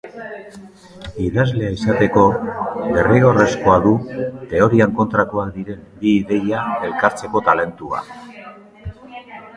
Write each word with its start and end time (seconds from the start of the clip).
Idazle 1.25 1.67
izateko, 1.73 2.23
derrigorrezkoa 2.95 3.75
du, 3.85 3.93
teorian 4.55 4.97
kontrakoak 5.03 5.55
diren 5.59 5.87
bi 6.01 6.17
ideia 6.25 6.65
elkartzeko 6.89 7.47
talentua. 7.51 8.03